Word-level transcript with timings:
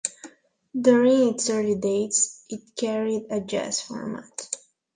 During 0.75 1.27
its 1.35 1.47
early 1.51 1.75
days 1.75 2.43
it 2.49 2.75
carried 2.75 3.27
a 3.29 3.39
jazz 3.39 3.79
format. 3.81 4.49